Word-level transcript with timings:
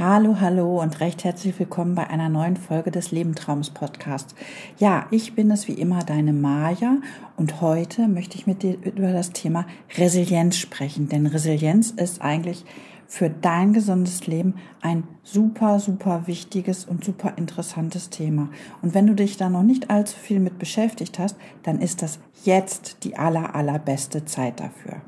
Hallo, 0.00 0.36
hallo 0.40 0.80
und 0.80 1.00
recht 1.00 1.24
herzlich 1.24 1.58
willkommen 1.58 1.96
bei 1.96 2.08
einer 2.08 2.28
neuen 2.28 2.56
Folge 2.56 2.92
des 2.92 3.10
Lebentraums 3.10 3.70
Podcasts. 3.70 4.32
Ja, 4.78 5.08
ich 5.10 5.34
bin 5.34 5.50
es 5.50 5.66
wie 5.66 5.72
immer 5.72 6.04
deine 6.04 6.32
Maja 6.32 6.98
und 7.36 7.60
heute 7.60 8.06
möchte 8.06 8.38
ich 8.38 8.46
mit 8.46 8.62
dir 8.62 8.78
über 8.80 9.12
das 9.12 9.32
Thema 9.32 9.66
Resilienz 9.96 10.56
sprechen, 10.56 11.08
denn 11.08 11.26
Resilienz 11.26 11.90
ist 11.90 12.22
eigentlich 12.22 12.64
für 13.08 13.28
dein 13.28 13.72
gesundes 13.72 14.28
Leben 14.28 14.54
ein 14.82 15.02
super, 15.24 15.80
super 15.80 16.28
wichtiges 16.28 16.84
und 16.84 17.04
super 17.04 17.32
interessantes 17.36 18.08
Thema. 18.08 18.50
Und 18.82 18.94
wenn 18.94 19.08
du 19.08 19.16
dich 19.16 19.36
da 19.36 19.48
noch 19.48 19.64
nicht 19.64 19.90
allzu 19.90 20.16
viel 20.16 20.38
mit 20.38 20.60
beschäftigt 20.60 21.18
hast, 21.18 21.34
dann 21.64 21.80
ist 21.80 22.02
das 22.02 22.20
jetzt 22.44 22.98
die 23.02 23.16
aller, 23.16 23.56
allerbeste 23.56 24.24
Zeit 24.24 24.60
dafür. 24.60 25.02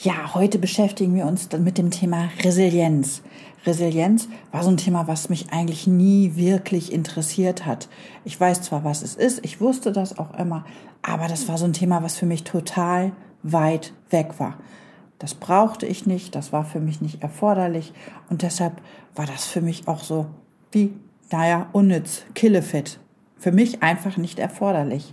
Ja, 0.00 0.32
heute 0.32 0.60
beschäftigen 0.60 1.16
wir 1.16 1.26
uns 1.26 1.48
mit 1.58 1.76
dem 1.76 1.90
Thema 1.90 2.30
Resilienz. 2.44 3.20
Resilienz 3.66 4.28
war 4.52 4.62
so 4.62 4.70
ein 4.70 4.76
Thema, 4.76 5.08
was 5.08 5.28
mich 5.28 5.52
eigentlich 5.52 5.88
nie 5.88 6.36
wirklich 6.36 6.92
interessiert 6.92 7.66
hat. 7.66 7.88
Ich 8.24 8.38
weiß 8.38 8.62
zwar, 8.62 8.84
was 8.84 9.02
es 9.02 9.16
ist, 9.16 9.44
ich 9.44 9.60
wusste 9.60 9.90
das 9.90 10.16
auch 10.16 10.38
immer, 10.38 10.64
aber 11.02 11.26
das 11.26 11.48
war 11.48 11.58
so 11.58 11.64
ein 11.64 11.72
Thema, 11.72 12.00
was 12.04 12.16
für 12.16 12.26
mich 12.26 12.44
total 12.44 13.10
weit 13.42 13.92
weg 14.10 14.34
war. 14.38 14.58
Das 15.18 15.34
brauchte 15.34 15.86
ich 15.86 16.06
nicht, 16.06 16.36
das 16.36 16.52
war 16.52 16.64
für 16.64 16.78
mich 16.78 17.00
nicht 17.00 17.24
erforderlich 17.24 17.92
und 18.30 18.42
deshalb 18.42 18.80
war 19.16 19.26
das 19.26 19.46
für 19.46 19.62
mich 19.62 19.88
auch 19.88 20.04
so 20.04 20.26
wie, 20.70 20.92
naja, 21.32 21.70
unnütz, 21.72 22.22
killefit. 22.34 23.00
Für 23.36 23.50
mich 23.50 23.82
einfach 23.82 24.16
nicht 24.16 24.38
erforderlich. 24.38 25.12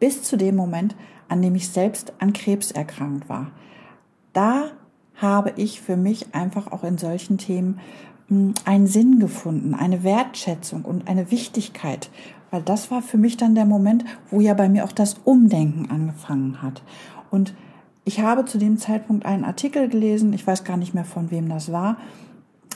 Bis 0.00 0.24
zu 0.24 0.36
dem 0.36 0.56
Moment, 0.56 0.96
an 1.28 1.40
dem 1.40 1.54
ich 1.54 1.68
selbst 1.68 2.12
an 2.18 2.32
Krebs 2.32 2.72
erkrankt 2.72 3.28
war 3.28 3.52
da 4.34 4.66
habe 5.16 5.52
ich 5.56 5.80
für 5.80 5.96
mich 5.96 6.34
einfach 6.34 6.70
auch 6.72 6.84
in 6.84 6.98
solchen 6.98 7.38
Themen 7.38 7.80
hm, 8.28 8.54
einen 8.64 8.86
Sinn 8.86 9.18
gefunden, 9.18 9.74
eine 9.74 10.02
Wertschätzung 10.02 10.84
und 10.84 11.08
eine 11.08 11.30
Wichtigkeit, 11.30 12.10
weil 12.50 12.62
das 12.62 12.90
war 12.90 13.00
für 13.00 13.16
mich 13.16 13.36
dann 13.36 13.54
der 13.54 13.64
Moment, 13.64 14.04
wo 14.30 14.40
ja 14.40 14.54
bei 14.54 14.68
mir 14.68 14.84
auch 14.84 14.92
das 14.92 15.16
Umdenken 15.24 15.90
angefangen 15.90 16.60
hat. 16.62 16.82
Und 17.30 17.54
ich 18.04 18.20
habe 18.20 18.44
zu 18.44 18.58
dem 18.58 18.76
Zeitpunkt 18.76 19.24
einen 19.24 19.44
Artikel 19.44 19.88
gelesen, 19.88 20.32
ich 20.34 20.46
weiß 20.46 20.64
gar 20.64 20.76
nicht 20.76 20.94
mehr 20.94 21.04
von 21.06 21.30
wem 21.30 21.48
das 21.48 21.72
war, 21.72 21.96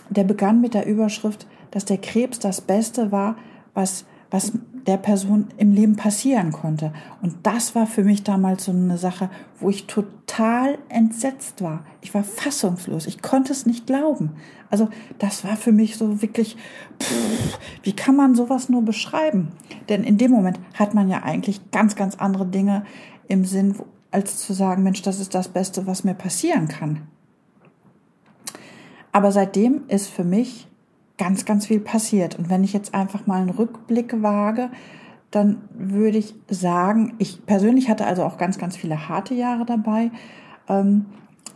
der 0.09 0.25
begann 0.25 0.62
mit 0.62 0.73
der 0.73 0.86
Überschrift, 0.86 1.47
dass 1.70 1.84
der 1.84 1.98
Krebs 1.98 2.39
das 2.39 2.62
Beste 2.62 3.12
war, 3.12 3.36
was 3.75 4.06
was 4.31 4.53
der 4.87 4.97
Person 4.97 5.48
im 5.57 5.73
Leben 5.73 5.97
passieren 5.97 6.53
konnte. 6.53 6.93
Und 7.23 7.34
das 7.43 7.75
war 7.75 7.87
für 7.87 8.05
mich 8.05 8.23
damals 8.23 8.65
so 8.65 8.73
eine 8.73 8.98
Sache, 8.98 9.31
wo 9.61 9.70
ich 9.70 9.87
total 9.87 10.79
entsetzt 10.89 11.62
war. 11.62 11.85
Ich 12.01 12.15
war 12.15 12.25
fassungslos. 12.25 13.07
Ich 13.07 13.23
konnte 13.23 13.53
es 13.53 13.67
nicht 13.67 13.87
glauben. 13.87 14.33
Also 14.70 14.89
das 15.19 15.45
war 15.45 15.57
für 15.57 15.73
mich 15.73 15.97
so 15.97 16.23
wirklich, 16.23 16.57
pff, 17.01 17.59
wie 17.83 17.97
kann 17.97 18.17
man 18.17 18.35
sowas 18.35 18.69
nur 18.69 18.83
beschreiben? 18.83 19.48
Denn 19.89 20.05
in 20.05 20.19
dem 20.19 20.31
Moment 20.31 20.61
hat 20.75 20.95
man 20.95 21.09
ja 21.09 21.23
eigentlich 21.23 21.70
ganz, 21.70 21.97
ganz 21.97 22.17
andere 22.17 22.47
Dinge 22.47 22.85
im 23.29 23.45
Sinn, 23.45 23.75
als 24.11 24.39
zu 24.39 24.53
sagen, 24.53 24.83
Mensch, 24.83 25.03
das 25.03 25.20
ist 25.20 25.35
das 25.35 25.48
Beste, 25.48 25.87
was 25.87 26.05
mir 26.05 26.15
passieren 26.15 26.69
kann. 26.69 27.03
Aber 29.13 29.33
seitdem 29.33 29.83
ist 29.89 30.09
für 30.09 30.25
mich 30.25 30.67
ganz, 31.19 31.44
ganz 31.44 31.66
viel 31.66 31.80
passiert. 31.80 32.38
Und 32.38 32.48
wenn 32.48 32.64
ich 32.64 32.72
jetzt 32.72 32.94
einfach 32.94 33.27
mal 33.27 33.41
einen 33.41 33.50
Rückblick 33.50 34.22
wage, 34.22 34.70
dann 35.30 35.58
würde 35.74 36.19
ich 36.19 36.34
sagen, 36.48 37.14
ich 37.19 37.44
persönlich 37.44 37.91
hatte 37.91 38.06
also 38.06 38.24
auch 38.24 38.38
ganz, 38.38 38.58
ganz 38.58 38.77
viele 38.77 39.08
harte 39.08 39.34
Jahre 39.34 39.67
dabei. 39.67 40.11
Ähm, 40.68 41.07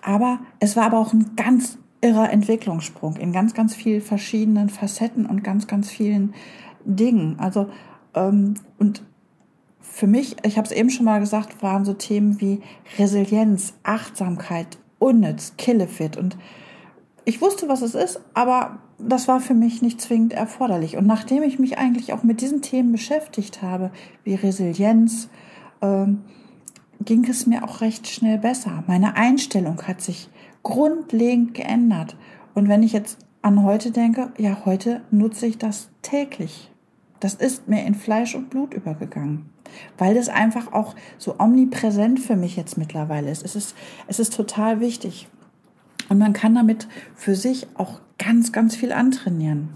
aber 0.02 0.40
es 0.60 0.76
war 0.76 0.84
aber 0.84 0.98
auch 0.98 1.12
ein 1.12 1.36
ganz 1.36 1.78
irrer 2.02 2.30
Entwicklungssprung 2.30 3.16
in 3.16 3.32
ganz, 3.32 3.54
ganz 3.54 3.74
vielen 3.74 4.02
verschiedenen 4.02 4.68
Facetten 4.68 5.24
und 5.24 5.44
ganz, 5.44 5.66
ganz 5.66 5.88
vielen 5.88 6.34
Dingen. 6.84 7.38
Also, 7.38 7.68
ähm, 8.14 8.54
und 8.78 9.02
für 9.80 10.06
mich, 10.06 10.36
ich 10.44 10.58
habe 10.58 10.66
es 10.66 10.72
eben 10.72 10.90
schon 10.90 11.04
mal 11.04 11.20
gesagt, 11.20 11.62
waren 11.62 11.84
so 11.84 11.92
Themen 11.92 12.40
wie 12.40 12.60
Resilienz, 12.98 13.74
Achtsamkeit, 13.84 14.78
Unnütz, 14.98 15.54
Killefit 15.56 16.16
und 16.16 16.36
ich 17.24 17.40
wusste, 17.40 17.68
was 17.68 17.82
es 17.82 17.94
ist, 17.94 18.20
aber 18.34 18.78
das 18.98 19.28
war 19.28 19.40
für 19.40 19.54
mich 19.54 19.82
nicht 19.82 20.00
zwingend 20.00 20.32
erforderlich. 20.32 20.96
Und 20.96 21.06
nachdem 21.06 21.42
ich 21.42 21.58
mich 21.58 21.78
eigentlich 21.78 22.12
auch 22.12 22.22
mit 22.22 22.40
diesen 22.40 22.62
Themen 22.62 22.92
beschäftigt 22.92 23.62
habe, 23.62 23.90
wie 24.24 24.34
Resilienz, 24.34 25.28
ähm, 25.80 26.22
ging 27.04 27.24
es 27.28 27.46
mir 27.46 27.64
auch 27.64 27.80
recht 27.80 28.06
schnell 28.06 28.38
besser. 28.38 28.84
Meine 28.86 29.16
Einstellung 29.16 29.82
hat 29.82 30.00
sich 30.00 30.28
grundlegend 30.62 31.54
geändert. 31.54 32.16
Und 32.54 32.68
wenn 32.68 32.82
ich 32.82 32.92
jetzt 32.92 33.18
an 33.42 33.64
heute 33.64 33.90
denke, 33.90 34.32
ja, 34.38 34.64
heute 34.64 35.02
nutze 35.10 35.46
ich 35.46 35.58
das 35.58 35.90
täglich. 36.02 36.70
Das 37.18 37.34
ist 37.34 37.68
mir 37.68 37.84
in 37.84 37.94
Fleisch 37.94 38.34
und 38.34 38.50
Blut 38.50 38.74
übergegangen, 38.74 39.50
weil 39.98 40.14
das 40.14 40.28
einfach 40.28 40.72
auch 40.72 40.94
so 41.18 41.38
omnipräsent 41.38 42.20
für 42.20 42.36
mich 42.36 42.56
jetzt 42.56 42.78
mittlerweile 42.78 43.30
ist. 43.30 43.44
Es 43.44 43.54
ist, 43.54 43.76
es 44.06 44.18
ist 44.18 44.34
total 44.34 44.80
wichtig. 44.80 45.28
Und 46.12 46.18
man 46.18 46.34
kann 46.34 46.54
damit 46.54 46.88
für 47.14 47.34
sich 47.34 47.66
auch 47.78 48.02
ganz, 48.18 48.52
ganz 48.52 48.76
viel 48.76 48.92
antrainieren. 48.92 49.70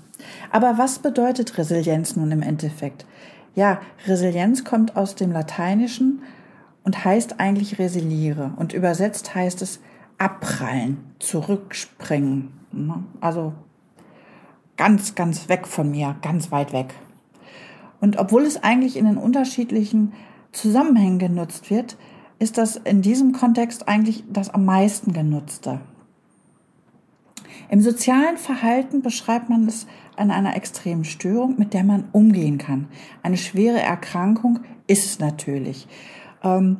Aber 0.50 0.76
was 0.76 0.98
bedeutet 0.98 1.56
Resilienz 1.56 2.14
nun 2.14 2.30
im 2.30 2.42
Endeffekt? 2.42 3.06
Ja, 3.54 3.80
Resilienz 4.06 4.62
kommt 4.62 4.96
aus 4.96 5.14
dem 5.14 5.32
Lateinischen 5.32 6.20
und 6.84 7.06
heißt 7.06 7.41
eigentlich 7.41 7.78
resiliere. 7.78 8.52
Und 8.56 8.75
übersetzt 8.75 9.34
heißt 9.34 9.62
es 9.62 9.80
abprallen, 10.19 10.98
zurückspringen. 11.20 12.52
Ne? 12.70 13.02
Also 13.22 13.54
ganz, 14.76 15.14
ganz 15.14 15.48
weg 15.48 15.66
von 15.66 15.91
mir, 15.91 16.16
ganz 16.20 16.52
weit 16.52 16.75
weg. 16.75 16.92
Und 17.98 18.19
obwohl 18.19 18.42
es 18.42 18.62
eigentlich 18.62 18.98
in 18.98 19.06
den 19.06 19.16
unterschiedlichen 19.16 20.12
Zusammenhängen 20.52 21.19
genutzt 21.19 21.70
wird, 21.70 21.96
ist 22.38 22.58
das 22.58 22.76
in 22.76 23.00
diesem 23.00 23.32
Kontext 23.32 23.88
eigentlich 23.88 24.22
das 24.30 24.50
am 24.50 24.66
meisten 24.66 25.14
genutzte. 25.14 25.80
Im 27.69 27.81
sozialen 27.81 28.37
Verhalten 28.37 29.03
beschreibt 29.03 29.49
man 29.49 29.67
es 29.67 29.87
an 30.17 30.31
einer 30.31 30.56
extremen 30.56 31.05
Störung, 31.05 31.59
mit 31.59 31.75
der 31.75 31.84
man 31.84 32.05
umgehen 32.12 32.59
kann. 32.59 32.89
Eine 33.22 33.37
schwere 33.37 33.81
Erkrankung 33.81 34.61
ist 34.87 35.05
es 35.05 35.19
natürlich. 35.19 35.87
Ähm, 36.43 36.78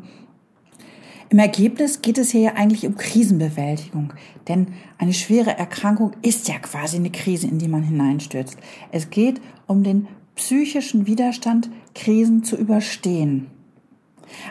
Im 1.29 1.39
Ergebnis 1.39 2.03
geht 2.03 2.19
es 2.19 2.31
hier 2.31 2.41
ja 2.41 2.53
eigentlich 2.55 2.87
um 2.87 2.97
Krisenbewältigung, 2.97 4.13
denn 4.49 4.69
eine 4.99 5.13
schwere 5.13 5.59
Erkrankung 5.59 6.13
ist 6.23 6.49
ja 6.49 6.59
quasi 6.59 6.97
eine 6.97 7.11
Krise, 7.11 7.49
in 7.49 7.59
die 7.59 7.69
man 7.69 7.83
hineinstürzt. 7.83 8.57
Es 8.93 9.11
geht 9.11 9.41
um 9.67 9.83
den 9.83 10.09
psychischen 10.37 11.07
Widerstand, 11.07 11.71
Krisen 11.95 12.45
zu 12.45 12.57
überstehen. 12.57 13.49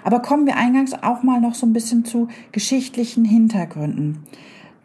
Aber 0.04 0.22
kommen 0.22 0.46
wir 0.46 0.58
eingangs 0.58 0.94
auch 0.94 1.24
mal 1.24 1.42
noch 1.42 1.56
so 1.56 1.66
ein 1.66 1.74
bisschen 1.74 2.06
zu 2.06 2.28
geschichtlichen 2.52 3.26
Hintergründen. 3.26 4.24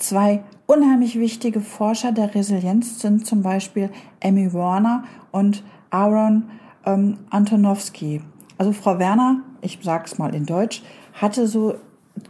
Zwei 0.00 0.42
unheimlich 0.66 1.18
wichtige 1.18 1.60
Forscher 1.60 2.10
der 2.10 2.34
Resilienz 2.34 3.00
sind 3.00 3.26
zum 3.26 3.42
Beispiel 3.42 3.90
Amy 4.24 4.52
Warner 4.54 5.04
und 5.30 5.62
Aaron 5.90 6.44
ähm, 6.86 7.18
Antonowski. 7.28 8.22
Also 8.56 8.72
Frau 8.72 8.98
Werner, 8.98 9.42
ich 9.60 9.78
sage 9.82 10.04
es 10.06 10.16
mal 10.16 10.34
in 10.34 10.46
Deutsch, 10.46 10.82
hatte 11.12 11.46
so 11.46 11.74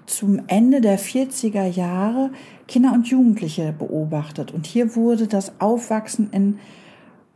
zum 0.07 0.43
Ende 0.49 0.81
der 0.81 0.99
40er 0.99 1.65
Jahre 1.65 2.31
Kinder 2.67 2.93
und 2.93 3.07
Jugendliche 3.07 3.73
beobachtet. 3.73 4.53
Und 4.53 4.67
hier 4.67 4.97
wurde 4.97 5.29
das 5.29 5.61
Aufwachsen 5.61 6.31
in 6.33 6.59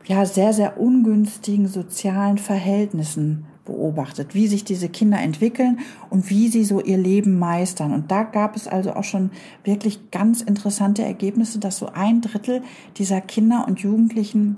ja, 0.05 0.25
sehr, 0.25 0.51
sehr 0.51 0.77
ungünstigen 0.77 1.67
sozialen 1.67 2.39
Verhältnissen 2.39 3.45
beobachtet, 3.65 4.33
wie 4.35 4.47
sich 4.47 4.63
diese 4.63 4.89
Kinder 4.89 5.19
entwickeln 5.19 5.79
und 6.09 6.29
wie 6.29 6.47
sie 6.47 6.63
so 6.63 6.81
ihr 6.81 6.97
Leben 6.97 7.37
meistern. 7.37 7.93
Und 7.93 8.11
da 8.11 8.23
gab 8.23 8.55
es 8.55 8.67
also 8.67 8.93
auch 8.93 9.03
schon 9.03 9.31
wirklich 9.63 10.11
ganz 10.11 10.41
interessante 10.41 11.03
Ergebnisse, 11.03 11.59
dass 11.59 11.77
so 11.77 11.87
ein 11.87 12.21
Drittel 12.21 12.61
dieser 12.97 13.21
Kinder 13.21 13.65
und 13.67 13.79
Jugendlichen 13.79 14.57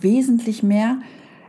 wesentlich 0.00 0.62
mehr 0.62 0.98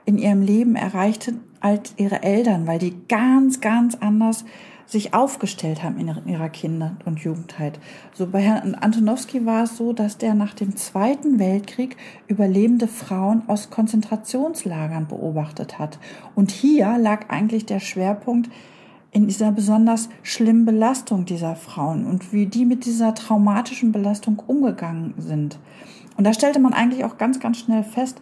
in 0.05 0.17
ihrem 0.17 0.41
Leben 0.41 0.75
erreichten 0.75 1.39
als 1.61 1.93
ihre 1.97 2.21
Eltern, 2.21 2.67
weil 2.67 2.79
die 2.79 2.95
ganz, 3.07 3.61
ganz 3.61 3.95
anders 3.95 4.45
sich 4.85 5.13
aufgestellt 5.13 5.83
haben 5.83 5.97
in 5.97 6.27
ihrer 6.27 6.49
Kinder- 6.49 6.95
und 7.05 7.19
Jugendheit. 7.19 7.79
So 8.13 8.27
bei 8.27 8.41
Herrn 8.41 8.75
Antonowski 8.75 9.45
war 9.45 9.63
es 9.63 9.77
so, 9.77 9.93
dass 9.93 10.17
der 10.17 10.35
nach 10.35 10.53
dem 10.53 10.75
Zweiten 10.75 11.39
Weltkrieg 11.39 11.97
überlebende 12.27 12.87
Frauen 12.87 13.43
aus 13.47 13.69
Konzentrationslagern 13.69 15.07
beobachtet 15.07 15.79
hat. 15.79 15.99
Und 16.35 16.51
hier 16.51 16.97
lag 16.97 17.29
eigentlich 17.29 17.65
der 17.65 17.79
Schwerpunkt 17.79 18.49
in 19.11 19.27
dieser 19.27 19.51
besonders 19.51 20.09
schlimmen 20.23 20.65
Belastung 20.65 21.25
dieser 21.25 21.55
Frauen 21.55 22.05
und 22.05 22.33
wie 22.33 22.47
die 22.47 22.65
mit 22.65 22.85
dieser 22.85 23.15
traumatischen 23.15 23.91
Belastung 23.91 24.43
umgegangen 24.45 25.13
sind. 25.17 25.57
Und 26.17 26.25
da 26.25 26.33
stellte 26.33 26.59
man 26.59 26.73
eigentlich 26.73 27.05
auch 27.05 27.17
ganz, 27.17 27.39
ganz 27.39 27.57
schnell 27.59 27.83
fest, 27.83 28.19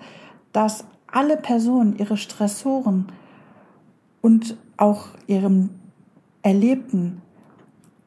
dass 0.51 0.85
alle 1.07 1.35
Personen 1.37 1.97
ihre 1.97 2.15
Stressoren 2.15 3.07
und 4.21 4.55
auch 4.77 5.07
ihrem 5.27 5.71
Erlebten 6.43 7.21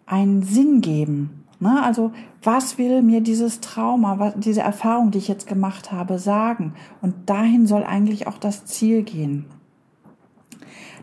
einen 0.06 0.42
Sinn 0.42 0.80
geben. 0.80 1.44
Ne? 1.58 1.82
Also 1.82 2.12
was 2.42 2.78
will 2.78 3.02
mir 3.02 3.20
dieses 3.20 3.60
Trauma, 3.60 4.18
was, 4.18 4.34
diese 4.36 4.60
Erfahrung, 4.60 5.10
die 5.10 5.18
ich 5.18 5.28
jetzt 5.28 5.48
gemacht 5.48 5.90
habe, 5.90 6.18
sagen? 6.18 6.74
Und 7.02 7.28
dahin 7.28 7.66
soll 7.66 7.82
eigentlich 7.82 8.26
auch 8.28 8.38
das 8.38 8.64
Ziel 8.66 9.02
gehen. 9.02 9.46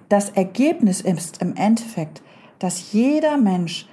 Das 0.09 0.29
Ergebnis 0.29 1.01
ist 1.01 1.41
im 1.41 1.55
Endeffekt, 1.55 2.21
dass 2.59 2.93
jeder 2.93 3.37
Mensch 3.37 3.87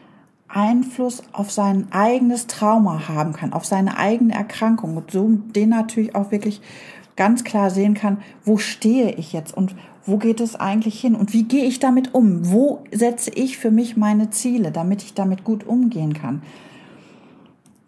Einfluss 0.49 1.23
auf 1.33 1.51
sein 1.51 1.87
eigenes 1.93 2.47
Trauma 2.47 3.09
haben 3.09 3.33
kann, 3.33 3.53
auf 3.53 3.65
seine 3.65 3.97
eigene 3.97 4.35
Erkrankung 4.35 4.97
und 4.97 5.11
so 5.11 5.29
den 5.29 5.69
natürlich 5.69 6.15
auch 6.15 6.31
wirklich 6.33 6.61
ganz 7.17 7.45
klar 7.45 7.71
sehen 7.71 7.95
kann, 7.95 8.19
wo 8.45 8.59
stehe 8.59 9.13
ich 9.13 9.33
jetzt 9.33 9.57
und 9.57 9.75
wo 10.07 10.17
geht 10.17 10.41
es 10.41 10.57
eigentlich 10.57 11.01
hin 11.01 11.15
und 11.15 11.33
wie 11.33 11.45
gehe 11.45 11.65
ich 11.65 11.79
damit 11.79 12.15
um? 12.15 12.51
Wo 12.51 12.85
setze 12.91 13.31
ich 13.31 13.59
für 13.59 13.71
mich 13.71 13.97
meine 13.97 14.31
Ziele, 14.31 14.73
damit 14.73 15.03
ich 15.03 15.15
damit 15.15 15.45
gut 15.45 15.67
umgehen 15.67 16.15
kann? 16.15 16.43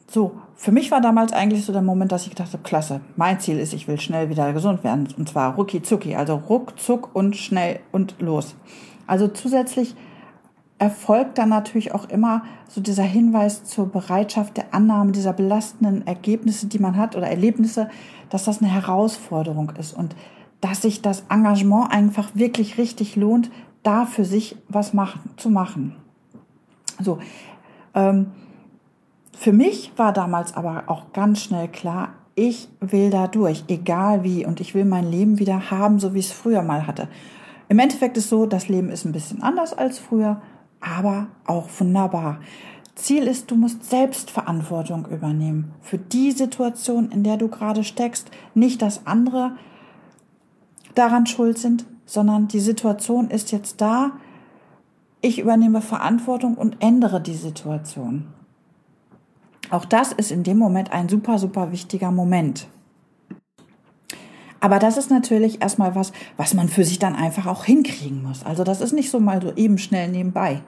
So, 0.09 0.33
für 0.55 0.73
mich 0.73 0.91
war 0.91 1.01
damals 1.01 1.33
eigentlich 1.33 1.65
so 1.65 1.73
der 1.73 1.83
Moment, 1.83 2.13
dass 2.13 2.25
ich 2.25 2.31
gedacht 2.31 2.53
habe, 2.53 2.63
klasse, 2.63 3.01
mein 3.17 3.41
Ziel 3.41 3.59
ist, 3.59 3.73
ich 3.73 3.89
will 3.89 3.99
schnell 3.99 4.29
wieder 4.29 4.53
gesund 4.53 4.85
werden. 4.85 5.09
Und 5.17 5.29
zwar 5.29 5.55
rucki 5.55 5.83
zucki, 5.83 6.15
also 6.15 6.35
ruckzuck 6.35 7.15
und 7.15 7.35
schnell 7.37 7.81
und 7.93 8.17
los. 8.21 8.55
Also 9.07 9.27
zusätzlich 9.29 9.97
erfolgt 10.83 11.39
dann 11.39 11.51
natürlich 11.51 11.95
auch 11.95 12.09
immer 12.09 12.43
so 12.67 12.81
dieser 12.81 13.05
Hinweis 13.05 13.63
zur 13.63 13.87
Bereitschaft 13.87 14.57
der 14.57 14.75
Annahme 14.75 15.13
dieser 15.13 15.33
belastenden 15.33 16.05
Ergebnisse, 16.09 16.67
die 16.67 16.81
man 16.81 16.97
hat 16.97 17.15
oder 17.15 17.29
Erlebnisse, 17.29 17.89
dass 18.31 18.47
das 18.47 18.61
eine 18.61 18.69
Herausforderung 18.69 19.71
ist 19.79 19.93
und 19.97 20.17
dass 20.61 20.83
sich 20.83 21.01
das 21.01 21.23
Engagement 21.29 21.93
einfach 21.93 22.31
wirklich 22.35 22.79
richtig 22.79 23.15
lohnt, 23.15 23.53
da 23.85 24.07
für 24.07 24.25
sich 24.25 24.57
was 24.69 24.93
machen, 24.93 25.21
zu 25.37 25.51
machen. 25.51 25.95
So, 26.99 27.21
ähm, 27.95 28.33
für 29.39 29.53
mich 29.53 29.93
war 29.97 30.13
damals 30.13 30.57
aber 30.57 30.85
auch 30.89 31.13
ganz 31.13 31.43
schnell 31.43 31.69
klar, 31.69 32.09
ich 32.35 32.69
will 32.81 33.11
da 33.11 33.29
durch, 33.29 33.63
egal 33.69 34.25
wie, 34.25 34.45
und 34.45 34.61
ich 34.61 34.75
will 34.75 34.85
mein 34.85 35.09
Leben 35.09 35.39
wieder 35.39 35.71
haben, 35.71 36.01
so 36.01 36.13
wie 36.13 36.19
es 36.19 36.33
früher 36.33 36.63
mal 36.63 36.89
hatte. 36.89 37.07
Im 37.69 37.79
Endeffekt 37.79 38.17
ist 38.17 38.29
so, 38.29 38.47
das 38.47 38.69
Leben 38.69 38.91
ist 38.91 39.05
ein 39.05 39.13
bisschen 39.13 39.45
anders 39.45 39.73
als 39.75 40.01
früher, 40.01 40.43
aber 40.83 41.29
auch 41.47 41.69
wunderbar. 41.79 42.41
Ziel 42.95 43.27
ist, 43.27 43.51
du 43.51 43.57
musst 43.57 43.89
selbst 43.89 44.31
Verantwortung 44.31 45.07
übernehmen 45.07 45.73
für 45.81 45.99
die 45.99 46.31
Situation, 46.33 47.11
in 47.11 47.25
der 47.25 47.37
du 47.37 47.49
gerade 47.49 47.85
steckst. 47.85 48.31
Nicht, 48.55 48.83
dass 48.83 49.07
andere 49.07 49.53
daran 50.95 51.27
schuld 51.27 51.59
sind, 51.59 51.87
sondern 52.05 52.49
die 52.49 52.61
Situation 52.61 53.31
ist 53.31 53.51
jetzt 53.51 53.81
da. 53.81 54.13
Ich 55.21 55.39
übernehme 55.39 55.81
Verantwortung 55.81 56.57
und 56.57 56.77
ändere 56.81 57.21
die 57.21 57.35
Situation. 57.35 58.27
Auch 59.71 59.87
das 59.87 60.13
ist 60.13 60.31
in 60.31 60.43
dem 60.43 60.59
Moment 60.59 60.93
ein 60.93 61.09
super, 61.09 61.39
super 61.39 61.73
wichtiger 61.73 62.11
Moment. 62.11 62.67
Aber 64.63 64.79
das 64.79 64.97
ist 64.97 65.11
natürlich 65.11 65.61
erstmal 65.61 65.97
was, 65.97 66.13
was 66.37 66.55
man 66.55 66.69
für 66.69 66.85
sich 66.85 67.01
dann 67.01 67.17
einfach 67.17 67.47
auch 67.47 67.65
hinkriegen 67.65 68.23
muss. 68.23 68.47
Also 68.47 68.63
das 68.63 68.81
ist 68.81 68.93
nicht 68.93 69.11
so 69.11 69.19
mal 69.19 69.43
so 69.43 69.53
eben 69.57 69.77
schnell 69.77 70.09
nebenbei. 70.09 70.63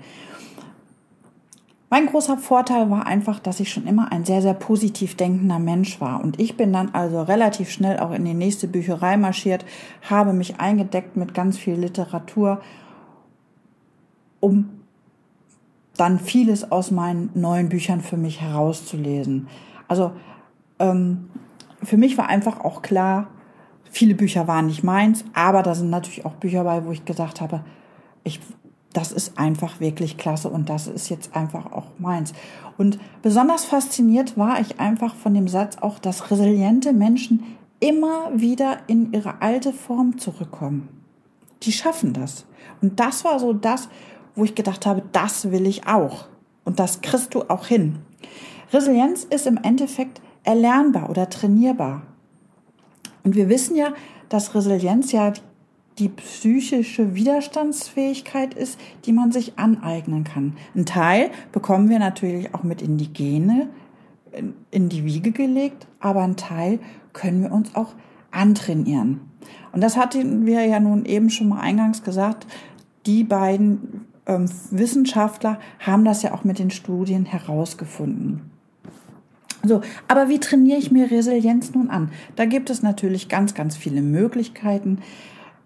Mein 1.90 2.06
großer 2.06 2.36
Vorteil 2.36 2.90
war 2.90 3.06
einfach, 3.06 3.38
dass 3.38 3.60
ich 3.60 3.72
schon 3.72 3.86
immer 3.86 4.10
ein 4.10 4.24
sehr, 4.24 4.42
sehr 4.42 4.54
positiv 4.54 5.14
denkender 5.14 5.60
Mensch 5.60 6.00
war. 6.00 6.24
Und 6.24 6.40
ich 6.40 6.56
bin 6.56 6.72
dann 6.72 6.92
also 6.92 7.22
relativ 7.22 7.70
schnell 7.70 8.00
auch 8.00 8.10
in 8.10 8.24
die 8.24 8.34
nächste 8.34 8.66
Bücherei 8.66 9.16
marschiert, 9.16 9.64
habe 10.10 10.32
mich 10.32 10.58
eingedeckt 10.58 11.16
mit 11.16 11.32
ganz 11.32 11.56
viel 11.56 11.74
Literatur, 11.74 12.62
um 14.40 14.70
dann 15.96 16.18
vieles 16.18 16.72
aus 16.72 16.90
meinen 16.90 17.30
neuen 17.34 17.68
Büchern 17.68 18.00
für 18.00 18.16
mich 18.16 18.40
herauszulesen. 18.40 19.46
Also 19.86 20.10
ähm, 20.80 21.30
für 21.80 21.96
mich 21.96 22.18
war 22.18 22.28
einfach 22.28 22.58
auch 22.58 22.82
klar, 22.82 23.28
Viele 23.94 24.16
Bücher 24.16 24.48
waren 24.48 24.66
nicht 24.66 24.82
meins, 24.82 25.24
aber 25.34 25.62
da 25.62 25.72
sind 25.72 25.88
natürlich 25.88 26.26
auch 26.26 26.32
Bücher 26.32 26.64
bei, 26.64 26.84
wo 26.84 26.90
ich 26.90 27.04
gesagt 27.04 27.40
habe, 27.40 27.64
ich, 28.24 28.40
das 28.92 29.12
ist 29.12 29.38
einfach 29.38 29.78
wirklich 29.78 30.16
klasse 30.16 30.48
und 30.48 30.68
das 30.68 30.88
ist 30.88 31.10
jetzt 31.10 31.36
einfach 31.36 31.70
auch 31.70 31.86
meins. 31.98 32.32
Und 32.76 32.98
besonders 33.22 33.64
fasziniert 33.64 34.36
war 34.36 34.60
ich 34.60 34.80
einfach 34.80 35.14
von 35.14 35.32
dem 35.32 35.46
Satz 35.46 35.76
auch, 35.80 36.00
dass 36.00 36.32
resiliente 36.32 36.92
Menschen 36.92 37.44
immer 37.78 38.30
wieder 38.34 38.78
in 38.88 39.12
ihre 39.12 39.40
alte 39.42 39.72
Form 39.72 40.18
zurückkommen. 40.18 40.88
Die 41.62 41.70
schaffen 41.70 42.14
das. 42.14 42.46
Und 42.82 42.98
das 42.98 43.24
war 43.24 43.38
so 43.38 43.52
das, 43.52 43.88
wo 44.34 44.42
ich 44.42 44.56
gedacht 44.56 44.86
habe, 44.86 45.04
das 45.12 45.52
will 45.52 45.68
ich 45.68 45.86
auch. 45.86 46.26
Und 46.64 46.80
das 46.80 47.00
kriegst 47.00 47.32
du 47.32 47.42
auch 47.42 47.66
hin. 47.66 48.00
Resilienz 48.72 49.22
ist 49.22 49.46
im 49.46 49.56
Endeffekt 49.56 50.20
erlernbar 50.42 51.10
oder 51.10 51.30
trainierbar. 51.30 52.02
Und 53.24 53.34
wir 53.34 53.48
wissen 53.48 53.74
ja, 53.74 53.94
dass 54.28 54.54
Resilienz 54.54 55.12
ja 55.12 55.32
die 55.98 56.08
psychische 56.08 57.14
Widerstandsfähigkeit 57.14 58.54
ist, 58.54 58.78
die 59.04 59.12
man 59.12 59.32
sich 59.32 59.58
aneignen 59.58 60.24
kann. 60.24 60.56
Ein 60.74 60.86
Teil 60.86 61.30
bekommen 61.52 61.88
wir 61.88 61.98
natürlich 61.98 62.54
auch 62.54 62.62
mit 62.62 62.82
in 62.82 62.98
die 62.98 63.12
Gene, 63.12 63.68
in 64.70 64.88
die 64.88 65.04
Wiege 65.04 65.30
gelegt, 65.30 65.86
aber 66.00 66.22
ein 66.22 66.36
Teil 66.36 66.80
können 67.12 67.42
wir 67.42 67.52
uns 67.52 67.74
auch 67.76 67.94
antrainieren. 68.32 69.20
Und 69.72 69.82
das 69.82 69.96
hatten 69.96 70.46
wir 70.46 70.64
ja 70.64 70.80
nun 70.80 71.04
eben 71.04 71.30
schon 71.30 71.48
mal 71.48 71.60
eingangs 71.60 72.02
gesagt. 72.02 72.46
Die 73.06 73.22
beiden 73.22 74.06
ähm, 74.26 74.48
Wissenschaftler 74.70 75.60
haben 75.78 76.04
das 76.04 76.22
ja 76.22 76.34
auch 76.34 76.44
mit 76.44 76.58
den 76.58 76.70
Studien 76.70 77.24
herausgefunden. 77.24 78.50
So, 79.64 79.80
aber 80.08 80.28
wie 80.28 80.40
trainiere 80.40 80.78
ich 80.78 80.90
mir 80.90 81.10
Resilienz 81.10 81.74
nun 81.74 81.90
an? 81.90 82.10
Da 82.36 82.44
gibt 82.44 82.70
es 82.70 82.82
natürlich 82.82 83.28
ganz, 83.28 83.54
ganz 83.54 83.76
viele 83.76 84.02
Möglichkeiten. 84.02 84.98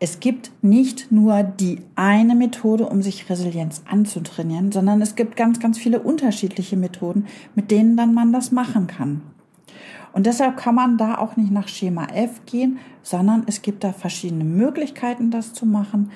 Es 0.00 0.20
gibt 0.20 0.52
nicht 0.62 1.10
nur 1.10 1.42
die 1.42 1.80
eine 1.96 2.36
Methode, 2.36 2.86
um 2.86 3.02
sich 3.02 3.28
Resilienz 3.28 3.82
anzutrainieren, 3.90 4.70
sondern 4.70 5.02
es 5.02 5.16
gibt 5.16 5.36
ganz, 5.36 5.58
ganz 5.58 5.76
viele 5.76 5.98
unterschiedliche 5.98 6.76
Methoden, 6.76 7.26
mit 7.56 7.72
denen 7.72 7.96
dann 7.96 8.14
man 8.14 8.32
das 8.32 8.52
machen 8.52 8.86
kann. 8.86 9.22
Und 10.12 10.26
deshalb 10.26 10.56
kann 10.56 10.76
man 10.76 10.96
da 10.96 11.18
auch 11.18 11.36
nicht 11.36 11.50
nach 11.50 11.68
Schema 11.68 12.06
F 12.14 12.42
gehen, 12.46 12.78
sondern 13.02 13.42
es 13.46 13.62
gibt 13.62 13.82
da 13.82 13.92
verschiedene 13.92 14.44
Möglichkeiten, 14.44 15.30
das 15.30 15.52
zu 15.52 15.66
machen. 15.66 16.12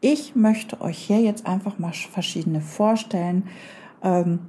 Ich 0.00 0.36
möchte 0.36 0.80
euch 0.80 0.98
hier 0.98 1.20
jetzt 1.20 1.46
einfach 1.46 1.78
mal 1.78 1.92
verschiedene 1.92 2.60
vorstellen. 2.60 3.44
Ähm, 4.02 4.40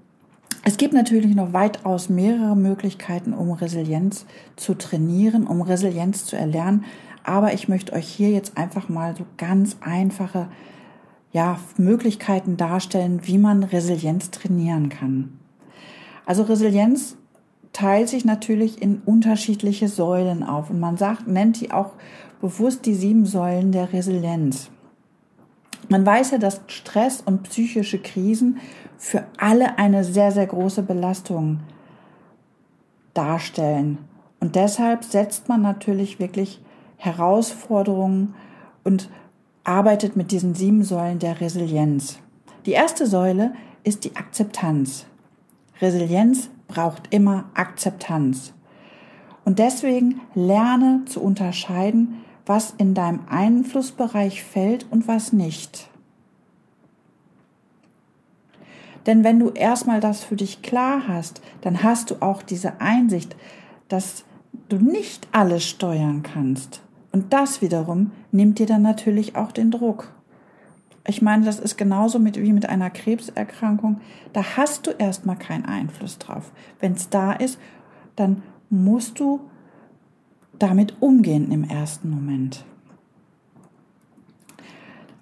es 0.67 0.77
gibt 0.77 0.93
natürlich 0.93 1.35
noch 1.35 1.53
weitaus 1.53 2.09
mehrere 2.09 2.55
Möglichkeiten, 2.55 3.33
um 3.33 3.51
Resilienz 3.51 4.25
zu 4.55 4.73
trainieren, 4.73 5.45
um 5.45 5.61
Resilienz 5.61 6.25
zu 6.25 6.35
erlernen. 6.35 6.85
Aber 7.23 7.53
ich 7.53 7.67
möchte 7.67 7.93
euch 7.93 8.07
hier 8.07 8.31
jetzt 8.31 8.57
einfach 8.57 8.89
mal 8.89 9.15
so 9.15 9.25
ganz 9.37 9.77
einfache 9.81 10.47
ja, 11.31 11.59
Möglichkeiten 11.77 12.57
darstellen, 12.57 13.19
wie 13.23 13.37
man 13.37 13.63
Resilienz 13.63 14.31
trainieren 14.31 14.89
kann. 14.89 15.37
Also 16.25 16.43
Resilienz 16.43 17.15
teilt 17.71 18.09
sich 18.09 18.25
natürlich 18.25 18.81
in 18.81 19.01
unterschiedliche 19.05 19.87
Säulen 19.87 20.41
auf 20.41 20.69
und 20.69 20.79
man 20.79 20.97
sagt, 20.97 21.27
nennt 21.27 21.61
die 21.61 21.71
auch 21.71 21.91
bewusst 22.41 22.85
die 22.85 22.95
sieben 22.95 23.25
Säulen 23.25 23.71
der 23.71 23.93
Resilienz. 23.93 24.71
Man 25.89 26.05
weiß 26.05 26.31
ja, 26.31 26.37
dass 26.37 26.61
Stress 26.67 27.21
und 27.25 27.43
psychische 27.43 27.99
Krisen 27.99 28.59
für 28.97 29.25
alle 29.37 29.77
eine 29.77 30.03
sehr, 30.03 30.31
sehr 30.31 30.47
große 30.47 30.83
Belastung 30.83 31.59
darstellen. 33.13 33.99
Und 34.39 34.55
deshalb 34.55 35.03
setzt 35.03 35.49
man 35.49 35.61
natürlich 35.61 36.19
wirklich 36.19 36.61
Herausforderungen 36.97 38.35
und 38.83 39.09
arbeitet 39.63 40.15
mit 40.15 40.31
diesen 40.31 40.55
sieben 40.55 40.83
Säulen 40.83 41.19
der 41.19 41.41
Resilienz. 41.41 42.19
Die 42.65 42.71
erste 42.71 43.05
Säule 43.05 43.53
ist 43.83 44.03
die 44.05 44.15
Akzeptanz. 44.15 45.05
Resilienz 45.81 46.49
braucht 46.67 47.13
immer 47.13 47.45
Akzeptanz. 47.53 48.53
Und 49.43 49.59
deswegen 49.59 50.21
lerne 50.33 51.03
zu 51.05 51.21
unterscheiden, 51.21 52.21
was 52.45 52.73
in 52.77 52.93
deinem 52.93 53.21
Einflussbereich 53.29 54.43
fällt 54.43 54.85
und 54.91 55.07
was 55.07 55.33
nicht. 55.33 55.89
Denn 59.05 59.23
wenn 59.23 59.39
du 59.39 59.49
erstmal 59.51 59.99
das 59.99 60.23
für 60.23 60.35
dich 60.35 60.61
klar 60.61 61.07
hast, 61.07 61.41
dann 61.61 61.83
hast 61.83 62.11
du 62.11 62.21
auch 62.21 62.41
diese 62.41 62.81
Einsicht, 62.81 63.35
dass 63.87 64.25
du 64.69 64.77
nicht 64.77 65.27
alles 65.31 65.63
steuern 65.63 66.23
kannst. 66.23 66.81
Und 67.11 67.31
das 67.31 67.61
wiederum 67.61 68.11
nimmt 68.31 68.59
dir 68.59 68.65
dann 68.65 68.81
natürlich 68.81 69.35
auch 69.35 69.51
den 69.51 69.71
Druck. 69.71 70.11
Ich 71.07 71.21
meine, 71.21 71.45
das 71.45 71.59
ist 71.59 71.77
genauso 71.77 72.17
mit, 72.17 72.41
wie 72.41 72.51
mit 72.51 72.67
einer 72.67 72.89
Krebserkrankung. 72.89 74.01
Da 74.33 74.57
hast 74.57 74.87
du 74.87 74.91
erstmal 74.91 75.37
keinen 75.37 75.65
Einfluss 75.65 76.17
drauf. 76.17 76.51
Wenn 76.79 76.93
es 76.93 77.09
da 77.09 77.31
ist, 77.31 77.59
dann 78.15 78.41
musst 78.69 79.19
du 79.19 79.39
damit 80.59 81.01
umgehen 81.01 81.51
im 81.51 81.63
ersten 81.63 82.09
Moment. 82.09 82.65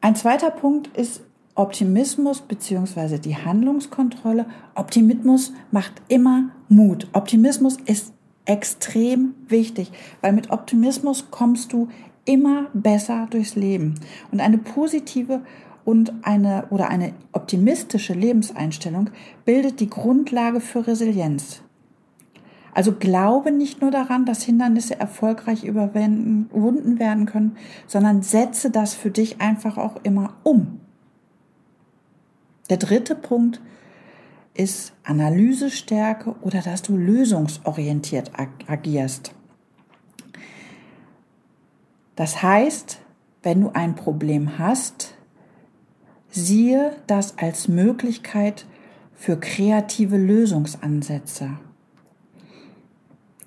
Ein 0.02 0.16
zweiter 0.16 0.52
Punkt 0.52 0.96
ist 0.98 1.22
Optimismus 1.56 2.42
bzw. 2.42 3.20
die 3.20 3.38
Handlungskontrolle. 3.38 4.46
Optimismus 4.75 5.54
macht 5.72 6.02
immer 6.08 6.50
Mut. 6.68 7.08
Optimismus 7.13 7.78
ist 7.86 8.13
extrem 8.46 9.36
wichtig, 9.48 9.92
weil 10.22 10.34
mit 10.34 10.52
Optimismus 10.52 11.28
kommst 11.32 11.72
du 11.72 11.88
immer 12.25 12.68
besser 12.74 13.28
durchs 13.30 13.56
Leben. 13.56 13.96
Und 14.32 14.40
eine 14.40 14.58
positive 14.58 15.42
und 15.86 16.13
eine 16.24 16.66
oder 16.70 16.90
eine 16.90 17.13
optimistische 17.32 18.13
Lebenseinstellung 18.13 19.10
bildet 19.46 19.80
die 19.80 19.90
Grundlage 19.90 20.62
für 20.62 20.88
Resilienz. 20.88 21.62
Also 22.74 22.94
glaube 22.94 23.51
nicht 23.51 23.82
nur 23.82 23.92
daran, 23.92 24.25
dass 24.25 24.44
Hindernisse 24.44 25.00
erfolgreich 25.00 25.63
überwunden 25.63 27.00
werden 27.00 27.25
können, 27.25 27.58
sondern 27.88 28.24
setze 28.24 28.72
das 28.72 28.94
für 28.94 29.12
dich 29.12 29.42
einfach 29.42 29.77
auch 29.77 29.98
immer 30.03 30.34
um. 30.44 30.80
Der 32.70 32.77
dritte 32.77 33.15
Punkt 33.15 33.62
ist 34.56 34.94
Analysestärke 35.03 36.36
oder 36.42 36.62
dass 36.62 36.82
du 36.82 36.98
lösungsorientiert 36.98 38.32
agierst. 38.68 39.34
Das 42.15 42.42
heißt, 42.42 43.00
wenn 43.42 43.62
du 43.62 43.72
ein 43.74 43.96
Problem 43.96 44.58
hast, 44.58 45.15
siehe 46.30 46.96
das 47.08 47.38
als 47.38 47.68
Möglichkeit 47.68 48.65
für 49.13 49.39
kreative 49.39 50.18
Lösungsansätze. 50.18 51.58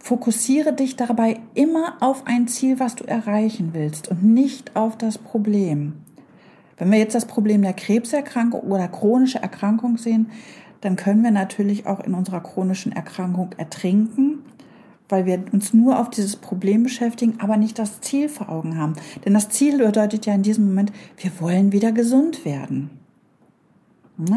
Fokussiere 0.06 0.72
dich 0.72 0.94
dabei 0.94 1.40
immer 1.54 1.96
auf 1.98 2.28
ein 2.28 2.46
Ziel, 2.46 2.78
was 2.78 2.94
du 2.94 3.02
erreichen 3.02 3.70
willst 3.72 4.06
und 4.06 4.22
nicht 4.22 4.76
auf 4.76 4.96
das 4.96 5.18
Problem. 5.18 5.94
Wenn 6.78 6.92
wir 6.92 6.98
jetzt 7.00 7.16
das 7.16 7.24
Problem 7.24 7.62
der 7.62 7.72
Krebserkrankung 7.72 8.60
oder 8.60 8.86
chronische 8.86 9.42
Erkrankung 9.42 9.96
sehen, 9.96 10.30
dann 10.80 10.94
können 10.94 11.24
wir 11.24 11.32
natürlich 11.32 11.88
auch 11.88 11.98
in 11.98 12.14
unserer 12.14 12.40
chronischen 12.40 12.92
Erkrankung 12.92 13.50
ertrinken, 13.56 14.44
weil 15.08 15.26
wir 15.26 15.42
uns 15.50 15.74
nur 15.74 15.98
auf 15.98 16.08
dieses 16.08 16.36
Problem 16.36 16.84
beschäftigen, 16.84 17.40
aber 17.40 17.56
nicht 17.56 17.76
das 17.76 18.00
Ziel 18.00 18.28
vor 18.28 18.48
Augen 18.48 18.78
haben. 18.78 18.92
Denn 19.24 19.34
das 19.34 19.48
Ziel 19.48 19.78
bedeutet 19.78 20.24
ja 20.24 20.34
in 20.34 20.44
diesem 20.44 20.66
Moment, 20.66 20.92
wir 21.16 21.32
wollen 21.40 21.72
wieder 21.72 21.90
gesund 21.90 22.44
werden. 22.44 22.90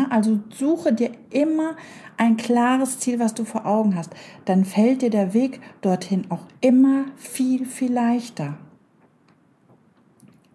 Also 0.10 0.40
suche 0.50 0.94
dir 0.94 1.12
immer 1.30 1.76
ein 2.18 2.36
klares 2.36 3.00
Ziel, 3.00 3.20
was 3.20 3.34
du 3.34 3.46
vor 3.46 3.66
Augen 3.66 3.96
hast. 3.96 4.12
Dann 4.46 4.66
fällt 4.66 5.02
dir 5.02 5.10
der 5.10 5.34
Weg 5.34 5.62
dorthin 5.82 6.26
auch 6.30 6.46
immer 6.60 7.06
viel, 7.16 7.66
viel 7.66 7.94
leichter. 7.94 8.58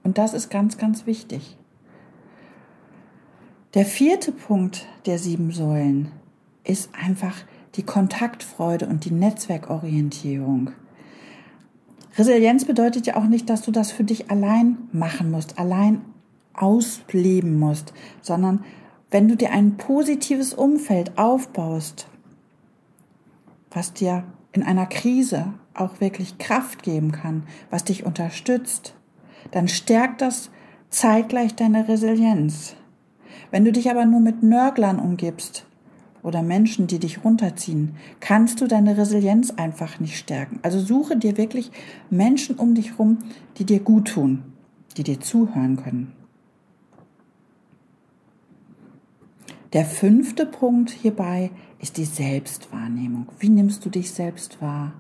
Und 0.02 0.18
das 0.18 0.34
ist 0.34 0.50
ganz, 0.50 0.76
ganz 0.76 1.06
wichtig. 1.06 1.56
Der 3.72 3.86
vierte 3.86 4.30
Punkt 4.30 4.86
der 5.06 5.18
sieben 5.18 5.50
Säulen 5.50 6.12
ist 6.62 6.90
einfach 6.94 7.34
die 7.76 7.82
Kontaktfreude 7.82 8.86
und 8.86 9.04
die 9.04 9.10
Netzwerkorientierung. 9.10 10.70
Resilienz 12.16 12.64
bedeutet 12.66 13.06
ja 13.06 13.16
auch 13.16 13.24
nicht, 13.24 13.50
dass 13.50 13.62
du 13.62 13.72
das 13.72 13.90
für 13.90 14.04
dich 14.04 14.30
allein 14.30 14.76
machen 14.92 15.30
musst, 15.30 15.58
allein 15.58 16.02
ausleben 16.52 17.58
musst, 17.58 17.92
sondern 18.22 18.62
wenn 19.14 19.28
du 19.28 19.36
dir 19.36 19.52
ein 19.52 19.76
positives 19.76 20.54
Umfeld 20.54 21.18
aufbaust, 21.18 22.08
was 23.70 23.92
dir 23.92 24.24
in 24.50 24.64
einer 24.64 24.86
Krise 24.86 25.54
auch 25.72 26.00
wirklich 26.00 26.38
Kraft 26.38 26.82
geben 26.82 27.12
kann, 27.12 27.44
was 27.70 27.84
dich 27.84 28.04
unterstützt, 28.04 28.96
dann 29.52 29.68
stärkt 29.68 30.20
das 30.20 30.50
zeitgleich 30.90 31.54
deine 31.54 31.86
Resilienz. 31.86 32.74
Wenn 33.52 33.64
du 33.64 33.70
dich 33.70 33.88
aber 33.88 34.04
nur 34.04 34.18
mit 34.18 34.42
Nörglern 34.42 34.98
umgibst 34.98 35.64
oder 36.24 36.42
Menschen, 36.42 36.88
die 36.88 36.98
dich 36.98 37.24
runterziehen, 37.24 37.94
kannst 38.18 38.60
du 38.60 38.66
deine 38.66 38.98
Resilienz 38.98 39.52
einfach 39.52 40.00
nicht 40.00 40.18
stärken. 40.18 40.58
Also 40.62 40.80
suche 40.80 41.16
dir 41.16 41.36
wirklich 41.36 41.70
Menschen 42.10 42.56
um 42.56 42.74
dich 42.74 42.98
rum, 42.98 43.18
die 43.58 43.64
dir 43.64 43.78
gut 43.78 44.08
tun, 44.08 44.42
die 44.96 45.04
dir 45.04 45.20
zuhören 45.20 45.76
können. 45.76 46.23
Der 49.74 49.84
fünfte 49.84 50.46
Punkt 50.46 50.90
hierbei 50.90 51.50
ist 51.80 51.96
die 51.96 52.04
Selbstwahrnehmung. 52.04 53.26
Wie 53.40 53.48
nimmst 53.48 53.84
du 53.84 53.90
dich 53.90 54.12
selbst 54.12 54.62
wahr? 54.62 54.92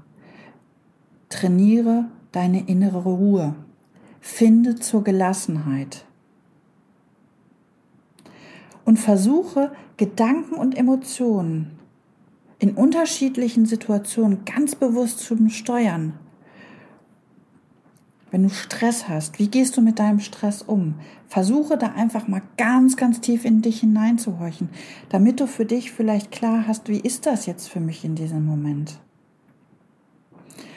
Trainiere 1.28 2.06
deine 2.32 2.66
innere 2.66 2.98
Ruhe. 2.98 3.54
Finde 4.20 4.74
zur 4.74 5.04
Gelassenheit. 5.04 6.04
Und 8.84 8.98
versuche 8.98 9.70
Gedanken 9.96 10.56
und 10.56 10.76
Emotionen 10.76 11.78
in 12.58 12.72
unterschiedlichen 12.72 13.66
Situationen 13.66 14.44
ganz 14.44 14.74
bewusst 14.74 15.20
zu 15.20 15.48
steuern 15.50 16.18
wenn 18.34 18.42
du 18.42 18.48
Stress 18.48 19.08
hast, 19.08 19.38
wie 19.38 19.46
gehst 19.46 19.76
du 19.76 19.80
mit 19.80 20.00
deinem 20.00 20.18
Stress 20.18 20.60
um? 20.60 20.96
Versuche 21.28 21.78
da 21.78 21.92
einfach 21.92 22.26
mal 22.26 22.42
ganz, 22.56 22.96
ganz 22.96 23.20
tief 23.20 23.44
in 23.44 23.62
dich 23.62 23.78
hineinzuhorchen, 23.78 24.70
damit 25.08 25.38
du 25.38 25.46
für 25.46 25.64
dich 25.64 25.92
vielleicht 25.92 26.32
klar 26.32 26.64
hast, 26.66 26.88
wie 26.88 26.98
ist 26.98 27.26
das 27.26 27.46
jetzt 27.46 27.68
für 27.68 27.78
mich 27.78 28.04
in 28.04 28.16
diesem 28.16 28.44
Moment? 28.44 28.98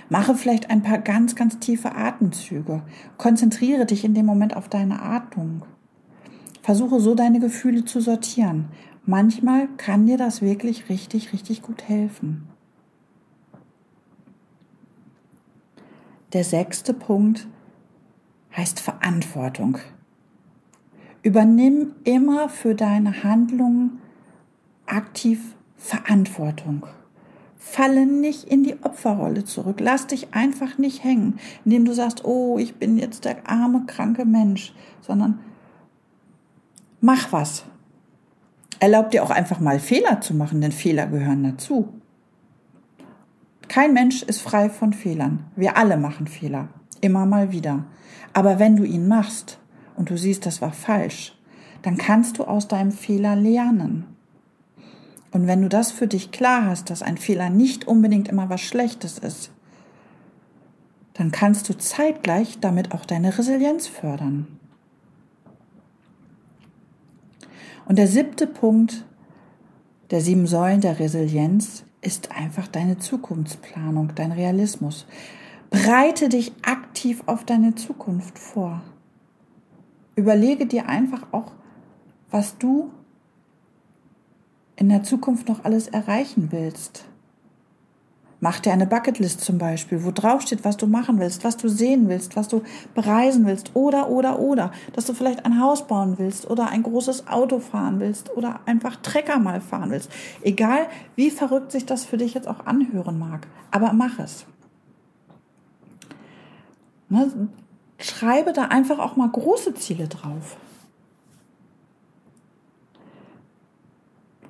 Mache 0.08 0.36
vielleicht 0.36 0.70
ein 0.70 0.84
paar 0.84 1.00
ganz, 1.00 1.34
ganz 1.36 1.58
tiefe 1.58 1.96
Atemzüge. 1.96 2.84
Konzentriere 3.18 3.88
dich 3.88 4.06
in 4.06 4.14
dem 4.14 4.28
Moment 4.28 4.56
auf 4.56 4.70
deine 4.70 5.02
Atmung. 5.02 5.66
Versuche 6.62 7.00
so 7.00 7.16
deine 7.16 7.40
Gefühle 7.40 7.86
zu 7.86 8.02
sortieren. 8.02 8.66
Manchmal 9.04 9.68
kann 9.78 10.06
dir 10.06 10.18
das 10.20 10.44
wirklich 10.44 10.90
richtig, 10.90 11.34
richtig 11.34 11.64
gut 11.64 11.90
helfen. 11.90 12.50
Der 16.38 16.44
sechste 16.44 16.94
Punkt 16.94 17.48
heißt 18.56 18.80
Verantwortung. 18.80 19.80
Übernimm 21.24 21.96
immer 22.04 22.48
für 22.48 22.76
deine 22.76 23.24
Handlungen 23.24 23.98
aktiv 24.86 25.56
Verantwortung. 25.78 26.86
Falle 27.58 28.06
nicht 28.06 28.44
in 28.44 28.64
die 28.64 28.76
Opferrolle 28.84 29.46
zurück. 29.46 29.80
Lass 29.80 30.06
dich 30.06 30.36
einfach 30.36 30.78
nicht 30.78 31.04
hängen, 31.04 31.40
indem 31.66 31.86
du 31.86 31.94
sagst, 31.94 32.24
oh, 32.24 32.60
ich 32.60 32.76
bin 32.76 33.00
jetzt 33.00 33.26
der 33.26 33.50
arme, 33.50 33.88
kranke 33.88 34.24
Mensch, 34.24 34.76
sondern 35.02 35.40
mach 37.02 37.32
was. 37.32 37.64
Erlaub 38.80 39.10
dir 39.10 39.24
auch 39.24 39.32
einfach 39.32 39.60
mal 39.60 39.80
Fehler 39.80 40.22
zu 40.22 40.36
machen, 40.36 40.62
denn 40.62 40.72
Fehler 40.72 41.08
gehören 41.08 41.44
dazu. 41.44 41.96
Kein 43.78 43.94
Mensch 43.94 44.24
ist 44.24 44.42
frei 44.42 44.72
von 44.72 44.92
Fehlern. 44.92 45.46
Wir 45.56 45.78
alle 45.78 45.98
machen 45.98 46.26
Fehler. 46.26 46.70
Immer 47.00 47.28
mal 47.28 47.52
wieder. 47.52 47.86
Aber 48.34 48.58
wenn 48.58 48.76
du 48.76 48.84
ihn 48.84 49.08
machst 49.08 49.60
und 49.96 50.10
du 50.10 50.18
siehst, 50.18 50.48
das 50.48 50.64
war 50.64 50.72
falsch, 50.72 51.38
dann 51.84 51.96
kannst 51.96 52.40
du 52.40 52.46
aus 52.46 52.68
deinem 52.68 52.92
Fehler 52.92 53.36
lernen. 53.36 54.08
Und 55.30 55.46
wenn 55.46 55.62
du 55.62 55.70
das 55.70 55.92
für 55.92 56.08
dich 56.08 56.32
klar 56.32 56.66
hast, 56.66 56.90
dass 56.90 57.04
ein 57.04 57.18
Fehler 57.18 57.52
nicht 57.52 57.88
unbedingt 57.88 58.30
immer 58.30 58.50
was 58.50 58.62
Schlechtes 58.62 59.20
ist, 59.20 59.52
dann 61.14 61.32
kannst 61.32 61.70
du 61.70 61.78
zeitgleich 61.78 62.58
damit 62.60 62.94
auch 62.96 63.06
deine 63.06 63.38
Resilienz 63.38 63.86
fördern. 63.86 64.48
Und 67.86 68.00
der 68.00 68.08
siebte 68.08 68.48
Punkt 68.48 69.06
der 70.10 70.22
sieben 70.22 70.48
Säulen 70.48 70.82
der 70.82 70.98
Resilienz 70.98 71.84
ist 72.08 72.32
einfach 72.32 72.70
deine 72.70 73.00
Zukunftsplanung, 73.00 74.16
dein 74.16 74.32
Realismus. 74.32 75.06
Breite 75.70 76.30
dich 76.30 76.54
aktiv 76.62 77.22
auf 77.26 77.44
deine 77.44 77.76
Zukunft 77.76 78.40
vor. 78.40 78.82
Überlege 80.16 80.68
dir 80.68 80.88
einfach 80.88 81.28
auch, 81.34 81.52
was 82.32 82.58
du 82.58 82.92
in 84.78 84.88
der 84.88 85.04
Zukunft 85.04 85.50
noch 85.50 85.66
alles 85.66 85.90
erreichen 85.90 86.48
willst. 86.54 87.04
Mach 88.40 88.60
dir 88.60 88.72
eine 88.72 88.86
Bucketlist 88.86 89.42
zum 89.42 89.58
Beispiel, 89.58 90.04
wo 90.04 90.12
drauf 90.12 90.44
steht, 90.44 90.64
was 90.64 90.78
du 90.78 90.86
machen 90.86 91.20
willst, 91.20 91.44
was 91.44 91.58
du 91.58 91.70
sehen 91.70 92.08
willst, 92.08 92.36
was 92.36 92.48
du 92.48 92.62
bereisen 92.94 93.48
willst 93.48 93.72
oder, 93.74 94.10
oder, 94.10 94.38
oder. 94.38 94.72
Dass 94.94 95.06
du 95.06 95.14
vielleicht 95.14 95.44
ein 95.44 95.60
Haus 95.60 95.88
bauen 95.88 96.20
willst 96.20 96.48
oder 96.48 96.70
ein 96.70 96.84
großes 96.84 97.28
Auto 97.28 97.60
fahren 97.60 98.00
willst 98.00 98.30
oder 98.38 98.60
einfach 98.68 98.98
Trecker 98.98 99.40
mal 99.40 99.60
fahren 99.60 99.90
willst. 99.90 100.12
Egal, 100.44 100.88
wie 101.16 101.32
verrückt 101.32 101.72
sich 101.72 101.88
das 101.88 102.06
für 102.06 102.18
dich 102.18 102.36
jetzt 102.36 102.48
auch 102.48 102.68
anhören 102.68 103.18
mag. 103.18 103.48
Aber 103.72 103.94
mach 103.94 104.20
es. 104.20 104.46
Ne? 107.10 107.50
Schreibe 107.98 108.54
da 108.54 108.66
einfach 108.66 109.00
auch 109.00 109.16
mal 109.16 109.30
große 109.30 109.74
Ziele 109.74 110.08
drauf. 110.08 110.58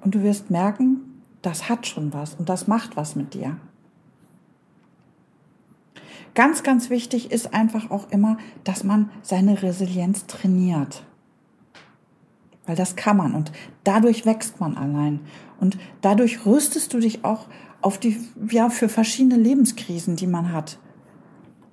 Und 0.01 0.13
du 0.13 0.23
wirst 0.23 0.51
merken, 0.51 1.21
das 1.41 1.69
hat 1.69 1.87
schon 1.87 2.13
was 2.13 2.35
und 2.35 2.49
das 2.49 2.67
macht 2.67 2.97
was 2.97 3.15
mit 3.15 3.33
dir. 3.33 3.57
Ganz, 6.37 6.61
ganz 6.61 6.91
wichtig 6.91 7.31
ist 7.31 7.55
einfach 7.55 7.89
auch 7.89 8.11
immer, 8.11 8.37
dass 8.63 8.83
man 8.83 9.09
seine 9.23 9.63
Resilienz 9.63 10.27
trainiert. 10.27 11.03
Weil 12.67 12.75
das 12.75 12.95
kann 12.95 13.17
man 13.17 13.33
und 13.33 13.51
dadurch 13.83 14.23
wächst 14.27 14.59
man 14.59 14.77
allein. 14.77 15.21
Und 15.59 15.79
dadurch 16.01 16.45
rüstest 16.45 16.93
du 16.93 16.99
dich 16.99 17.25
auch 17.25 17.47
auf 17.81 17.97
die, 17.97 18.19
ja, 18.51 18.69
für 18.69 18.87
verschiedene 18.87 19.35
Lebenskrisen, 19.41 20.15
die 20.15 20.27
man 20.27 20.51
hat. 20.51 20.77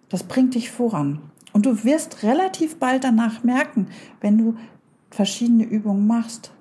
Das 0.09 0.23
bringt 0.23 0.55
dich 0.55 0.71
voran. 0.71 1.21
Und 1.53 1.67
du 1.67 1.85
wirst 1.85 2.23
relativ 2.23 2.79
bald 2.79 3.05
danach 3.05 3.45
merken, 3.45 3.89
wenn 4.23 4.39
du 4.39 4.57
verschiedene 5.11 5.65
Übungen 5.65 6.07
machst, 6.07 6.53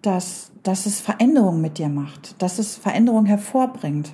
dass, 0.00 0.52
dass 0.62 0.86
es 0.86 1.00
Veränderungen 1.00 1.60
mit 1.60 1.78
dir 1.78 1.88
macht, 1.88 2.40
dass 2.40 2.60
es 2.60 2.76
Veränderungen 2.76 3.26
hervorbringt. 3.26 4.12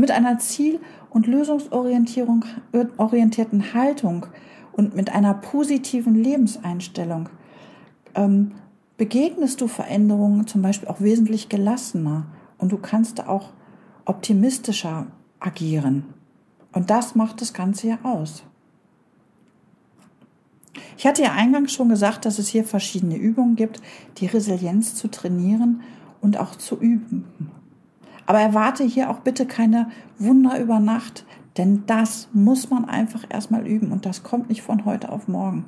Mit 0.00 0.10
einer 0.10 0.38
ziel- 0.38 0.80
und 1.10 1.26
lösungsorientierten 1.26 3.74
Haltung 3.74 4.24
und 4.72 4.96
mit 4.96 5.14
einer 5.14 5.34
positiven 5.34 6.14
Lebenseinstellung 6.14 7.28
ähm, 8.14 8.52
begegnest 8.96 9.60
du 9.60 9.68
Veränderungen 9.68 10.46
zum 10.46 10.62
Beispiel 10.62 10.88
auch 10.88 11.00
wesentlich 11.00 11.48
gelassener 11.48 12.26
und 12.58 12.72
du 12.72 12.78
kannst 12.78 13.26
auch 13.26 13.50
optimistischer 14.04 15.06
agieren. 15.40 16.04
Und 16.72 16.90
das 16.90 17.14
macht 17.14 17.40
das 17.40 17.52
Ganze 17.52 17.88
ja 17.88 17.98
aus. 18.02 18.44
Ich 20.96 21.06
hatte 21.06 21.22
ja 21.22 21.32
eingangs 21.32 21.72
schon 21.72 21.88
gesagt, 21.88 22.24
dass 22.24 22.38
es 22.38 22.48
hier 22.48 22.64
verschiedene 22.64 23.16
Übungen 23.16 23.56
gibt, 23.56 23.80
die 24.18 24.26
Resilienz 24.26 24.94
zu 24.94 25.08
trainieren 25.08 25.82
und 26.20 26.38
auch 26.38 26.56
zu 26.56 26.78
üben. 26.78 27.24
Aber 28.26 28.40
erwarte 28.40 28.84
hier 28.84 29.10
auch 29.10 29.20
bitte 29.20 29.46
keine 29.46 29.90
Wunder 30.18 30.60
über 30.60 30.80
Nacht, 30.80 31.24
denn 31.56 31.84
das 31.86 32.28
muss 32.32 32.70
man 32.70 32.86
einfach 32.86 33.24
erstmal 33.28 33.66
üben 33.66 33.92
und 33.92 34.06
das 34.06 34.22
kommt 34.22 34.48
nicht 34.48 34.62
von 34.62 34.84
heute 34.84 35.10
auf 35.10 35.28
morgen. 35.28 35.66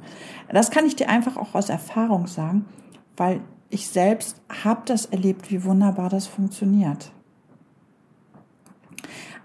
Das 0.50 0.70
kann 0.70 0.86
ich 0.86 0.96
dir 0.96 1.08
einfach 1.08 1.36
auch 1.36 1.54
aus 1.54 1.68
Erfahrung 1.68 2.26
sagen, 2.26 2.64
weil 3.16 3.40
ich 3.68 3.88
selbst 3.88 4.40
habe 4.64 4.82
das 4.86 5.06
erlebt, 5.06 5.50
wie 5.50 5.64
wunderbar 5.64 6.08
das 6.08 6.26
funktioniert. 6.26 7.10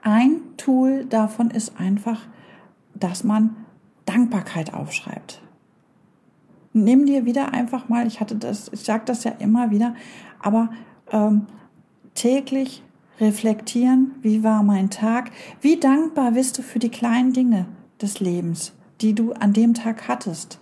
Ein 0.01 0.41
Tool 0.55 1.05
davon 1.05 1.51
ist 1.51 1.79
einfach, 1.79 2.21
dass 2.93 3.23
man 3.23 3.55
Dankbarkeit 4.05 4.73
aufschreibt. 4.73 5.41
Nimm 6.71 7.05
dir 7.05 7.25
wieder 7.25 7.53
einfach 7.53 7.89
mal, 7.89 8.07
ich 8.07 8.19
hatte 8.21 8.35
das, 8.35 8.69
ich 8.71 8.81
sage 8.81 9.03
das 9.05 9.23
ja 9.23 9.31
immer 9.31 9.71
wieder, 9.71 9.95
aber 10.39 10.69
ähm, 11.11 11.47
täglich 12.13 12.83
reflektieren, 13.19 14.11
wie 14.21 14.43
war 14.43 14.63
mein 14.63 14.89
Tag, 14.89 15.31
wie 15.61 15.79
dankbar 15.79 16.31
bist 16.31 16.57
du 16.57 16.61
für 16.61 16.79
die 16.79 16.89
kleinen 16.89 17.33
Dinge 17.33 17.65
des 18.01 18.19
Lebens, 18.19 18.73
die 19.01 19.13
du 19.13 19.33
an 19.33 19.53
dem 19.53 19.73
Tag 19.73 20.07
hattest. 20.07 20.59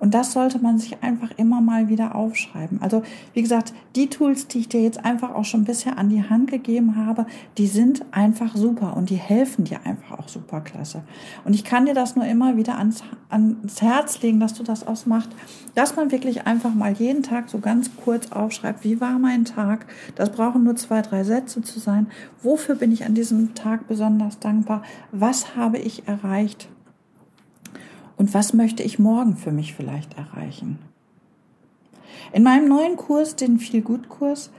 Und 0.00 0.14
das 0.14 0.32
sollte 0.32 0.58
man 0.58 0.78
sich 0.78 1.02
einfach 1.02 1.30
immer 1.36 1.60
mal 1.60 1.88
wieder 1.88 2.14
aufschreiben. 2.14 2.80
Also, 2.82 3.02
wie 3.34 3.42
gesagt, 3.42 3.74
die 3.94 4.08
Tools, 4.08 4.48
die 4.48 4.60
ich 4.60 4.68
dir 4.68 4.82
jetzt 4.82 5.04
einfach 5.04 5.34
auch 5.34 5.44
schon 5.44 5.64
bisher 5.64 5.98
an 5.98 6.08
die 6.08 6.24
Hand 6.28 6.50
gegeben 6.50 6.96
habe, 6.96 7.26
die 7.58 7.66
sind 7.66 8.04
einfach 8.10 8.56
super 8.56 8.96
und 8.96 9.10
die 9.10 9.16
helfen 9.16 9.64
dir 9.64 9.80
einfach 9.84 10.18
auch 10.18 10.28
super 10.28 10.62
klasse. 10.62 11.02
Und 11.44 11.54
ich 11.54 11.64
kann 11.64 11.84
dir 11.84 11.94
das 11.94 12.16
nur 12.16 12.24
immer 12.24 12.56
wieder 12.56 12.78
ans, 12.78 13.04
ans 13.28 13.82
Herz 13.82 14.22
legen, 14.22 14.40
dass 14.40 14.54
du 14.54 14.62
das 14.62 14.86
ausmachst, 14.86 15.30
dass 15.74 15.96
man 15.96 16.10
wirklich 16.10 16.46
einfach 16.46 16.74
mal 16.74 16.92
jeden 16.92 17.22
Tag 17.22 17.50
so 17.50 17.58
ganz 17.58 17.90
kurz 18.02 18.32
aufschreibt, 18.32 18.84
wie 18.84 19.00
war 19.00 19.18
mein 19.18 19.44
Tag? 19.44 19.86
Das 20.14 20.32
brauchen 20.32 20.64
nur 20.64 20.76
zwei, 20.76 21.02
drei 21.02 21.24
Sätze 21.24 21.60
zu 21.60 21.78
sein. 21.78 22.06
Wofür 22.42 22.74
bin 22.74 22.90
ich 22.90 23.04
an 23.04 23.14
diesem 23.14 23.54
Tag 23.54 23.86
besonders 23.86 24.38
dankbar? 24.38 24.82
Was 25.12 25.56
habe 25.56 25.78
ich 25.78 26.08
erreicht? 26.08 26.68
Und 28.20 28.34
was 28.34 28.52
möchte 28.52 28.82
ich 28.82 28.98
morgen 28.98 29.34
für 29.34 29.50
mich 29.50 29.72
vielleicht 29.72 30.18
erreichen? 30.18 30.78
In 32.34 32.42
meinem 32.42 32.68
neuen 32.68 32.98
Kurs, 32.98 33.34
den 33.34 33.58
Feel-Gut-Kurs, 33.58 34.50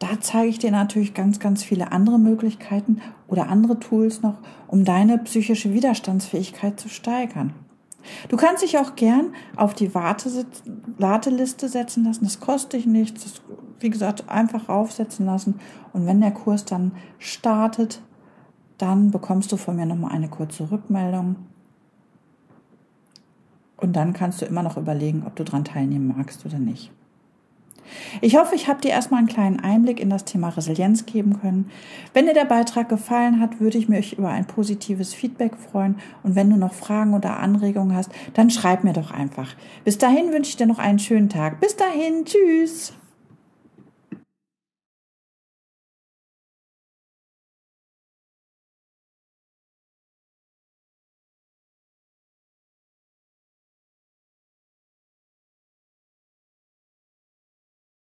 da 0.00 0.20
zeige 0.20 0.48
ich 0.48 0.58
dir 0.58 0.72
natürlich 0.72 1.14
ganz, 1.14 1.38
ganz 1.38 1.62
viele 1.62 1.92
andere 1.92 2.18
Möglichkeiten 2.18 3.00
oder 3.28 3.48
andere 3.48 3.78
Tools 3.78 4.22
noch, 4.22 4.38
um 4.66 4.84
deine 4.84 5.18
psychische 5.18 5.72
Widerstandsfähigkeit 5.72 6.80
zu 6.80 6.88
steigern. 6.88 7.52
Du 8.28 8.36
kannst 8.36 8.64
dich 8.64 8.76
auch 8.76 8.96
gern 8.96 9.34
auf 9.54 9.72
die 9.72 9.94
Warteliste 9.94 11.68
setzen 11.68 12.02
lassen. 12.02 12.24
Das 12.24 12.40
kostet 12.40 12.72
dich 12.72 12.86
nichts. 12.86 13.22
Das, 13.22 13.34
wie 13.78 13.90
gesagt, 13.90 14.28
einfach 14.28 14.68
aufsetzen 14.68 15.26
lassen. 15.26 15.60
Und 15.92 16.06
wenn 16.06 16.20
der 16.20 16.32
Kurs 16.32 16.64
dann 16.64 16.90
startet, 17.20 18.02
dann 18.78 19.12
bekommst 19.12 19.52
du 19.52 19.56
von 19.56 19.76
mir 19.76 19.86
nochmal 19.86 20.10
eine 20.10 20.28
kurze 20.28 20.72
Rückmeldung. 20.72 21.36
Und 23.76 23.94
dann 23.94 24.12
kannst 24.12 24.40
du 24.40 24.46
immer 24.46 24.62
noch 24.62 24.76
überlegen, 24.76 25.24
ob 25.26 25.36
du 25.36 25.44
daran 25.44 25.64
teilnehmen 25.64 26.14
magst 26.16 26.44
oder 26.46 26.58
nicht. 26.58 26.90
Ich 28.20 28.36
hoffe, 28.36 28.54
ich 28.54 28.68
habe 28.68 28.80
dir 28.80 28.90
erstmal 28.90 29.18
einen 29.18 29.28
kleinen 29.28 29.60
Einblick 29.60 30.00
in 30.00 30.10
das 30.10 30.24
Thema 30.24 30.48
Resilienz 30.48 31.06
geben 31.06 31.40
können. 31.40 31.70
Wenn 32.14 32.26
dir 32.26 32.34
der 32.34 32.44
Beitrag 32.44 32.88
gefallen 32.88 33.40
hat, 33.40 33.60
würde 33.60 33.78
ich 33.78 33.88
mich 33.88 34.18
über 34.18 34.30
ein 34.30 34.46
positives 34.46 35.14
Feedback 35.14 35.56
freuen. 35.56 35.96
Und 36.22 36.34
wenn 36.34 36.50
du 36.50 36.56
noch 36.56 36.74
Fragen 36.74 37.14
oder 37.14 37.38
Anregungen 37.38 37.96
hast, 37.96 38.10
dann 38.34 38.50
schreib 38.50 38.84
mir 38.84 38.92
doch 38.92 39.10
einfach. 39.10 39.54
Bis 39.84 39.98
dahin 39.98 40.32
wünsche 40.32 40.50
ich 40.50 40.56
dir 40.56 40.66
noch 40.66 40.78
einen 40.78 40.98
schönen 40.98 41.28
Tag. 41.28 41.60
Bis 41.60 41.76
dahin, 41.76 42.24
tschüss. 42.24 42.92